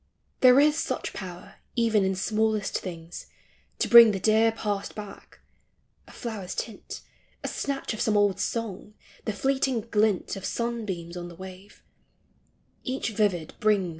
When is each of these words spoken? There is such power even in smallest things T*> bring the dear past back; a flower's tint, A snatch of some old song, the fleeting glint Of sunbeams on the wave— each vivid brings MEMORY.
There 0.39 0.59
is 0.59 0.79
such 0.83 1.13
power 1.13 1.57
even 1.75 2.03
in 2.03 2.15
smallest 2.15 2.79
things 2.79 3.27
T*> 3.77 3.87
bring 3.87 4.09
the 4.13 4.19
dear 4.19 4.51
past 4.51 4.95
back; 4.95 5.41
a 6.07 6.11
flower's 6.11 6.55
tint, 6.55 7.01
A 7.43 7.47
snatch 7.47 7.93
of 7.93 8.01
some 8.01 8.17
old 8.17 8.39
song, 8.39 8.95
the 9.25 9.31
fleeting 9.31 9.81
glint 9.91 10.35
Of 10.35 10.43
sunbeams 10.43 11.15
on 11.15 11.27
the 11.27 11.35
wave— 11.35 11.83
each 12.83 13.11
vivid 13.11 13.53
brings 13.59 13.81
MEMORY. 13.81 13.89